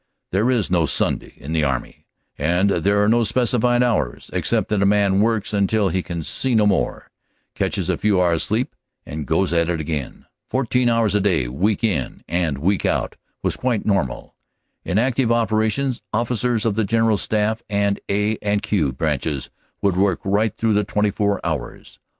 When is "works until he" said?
5.21-6.01